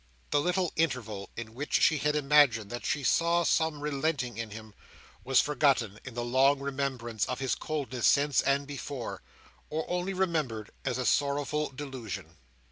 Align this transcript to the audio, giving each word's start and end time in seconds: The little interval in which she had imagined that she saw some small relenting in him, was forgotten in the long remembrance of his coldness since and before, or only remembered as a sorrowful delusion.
The 0.31 0.41
little 0.41 0.73
interval 0.75 1.29
in 1.37 1.53
which 1.53 1.73
she 1.73 1.99
had 1.99 2.15
imagined 2.15 2.71
that 2.71 2.87
she 2.87 3.03
saw 3.03 3.43
some 3.43 3.73
small 3.75 3.81
relenting 3.83 4.35
in 4.35 4.49
him, 4.49 4.73
was 5.23 5.39
forgotten 5.39 5.99
in 6.03 6.15
the 6.15 6.25
long 6.25 6.57
remembrance 6.57 7.23
of 7.25 7.37
his 7.37 7.53
coldness 7.53 8.07
since 8.07 8.41
and 8.41 8.65
before, 8.65 9.21
or 9.69 9.87
only 9.87 10.15
remembered 10.15 10.71
as 10.85 10.97
a 10.97 11.05
sorrowful 11.05 11.69
delusion. 11.69 12.37